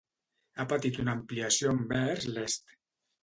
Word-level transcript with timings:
Ha 0.55 0.63
patit 0.71 0.97
una 1.03 1.13
ampliació 1.17 1.73
envers 1.75 2.27
l'est. 2.37 2.75